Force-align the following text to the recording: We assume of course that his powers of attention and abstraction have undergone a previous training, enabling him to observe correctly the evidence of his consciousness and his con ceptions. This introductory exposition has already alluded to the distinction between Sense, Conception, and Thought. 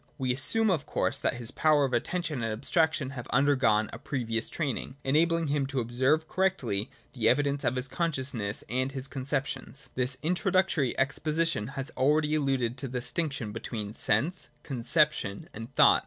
We 0.17 0.33
assume 0.33 0.71
of 0.71 0.87
course 0.87 1.19
that 1.19 1.35
his 1.35 1.51
powers 1.51 1.85
of 1.85 1.93
attention 1.93 2.41
and 2.41 2.51
abstraction 2.51 3.11
have 3.11 3.27
undergone 3.27 3.87
a 3.93 3.99
previous 3.99 4.49
training, 4.49 4.95
enabling 5.03 5.49
him 5.49 5.67
to 5.67 5.79
observe 5.79 6.27
correctly 6.27 6.89
the 7.13 7.29
evidence 7.29 7.63
of 7.63 7.75
his 7.75 7.87
consciousness 7.87 8.63
and 8.67 8.93
his 8.93 9.07
con 9.07 9.25
ceptions. 9.25 9.89
This 9.93 10.17
introductory 10.23 10.97
exposition 10.97 11.67
has 11.77 11.91
already 11.95 12.33
alluded 12.33 12.79
to 12.79 12.87
the 12.87 12.99
distinction 12.99 13.51
between 13.51 13.93
Sense, 13.93 14.49
Conception, 14.63 15.47
and 15.53 15.71
Thought. 15.75 15.99